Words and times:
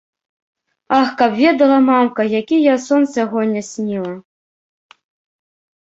Ах, 0.99 1.09
каб 1.19 1.31
ведала, 1.41 1.77
мамка, 1.91 2.27
які 2.39 2.57
я 2.61 2.75
сон 2.87 3.07
сягоння 3.15 3.61
сніла?! 3.71 4.19